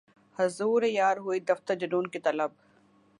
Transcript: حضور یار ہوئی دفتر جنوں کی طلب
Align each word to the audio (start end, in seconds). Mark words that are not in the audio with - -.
حضور 0.39 0.81
یار 0.83 1.17
ہوئی 1.17 1.39
دفتر 1.49 1.75
جنوں 1.81 2.01
کی 2.13 2.19
طلب 2.19 2.51